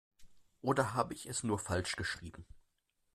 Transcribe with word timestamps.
Oder 0.63 0.95
habe 0.95 1.13
ich 1.13 1.27
es 1.27 1.43
nur 1.43 1.59
falsch 1.59 1.95
geschrieben? 1.95 2.47